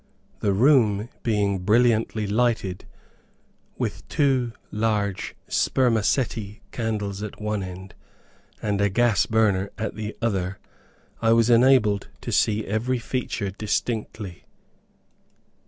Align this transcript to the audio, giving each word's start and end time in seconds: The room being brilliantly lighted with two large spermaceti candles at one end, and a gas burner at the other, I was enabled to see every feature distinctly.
The 0.39 0.51
room 0.51 1.09
being 1.21 1.59
brilliantly 1.59 2.25
lighted 2.25 2.85
with 3.77 4.07
two 4.07 4.51
large 4.71 5.35
spermaceti 5.47 6.63
candles 6.71 7.21
at 7.21 7.39
one 7.39 7.61
end, 7.61 7.93
and 8.63 8.81
a 8.81 8.89
gas 8.89 9.27
burner 9.27 9.69
at 9.77 9.93
the 9.93 10.17
other, 10.19 10.57
I 11.21 11.33
was 11.33 11.51
enabled 11.51 12.07
to 12.21 12.31
see 12.31 12.65
every 12.65 12.97
feature 12.97 13.51
distinctly. 13.51 14.45